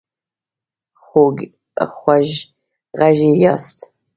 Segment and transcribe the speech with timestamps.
[1.03, 3.77] خوږغږي ياست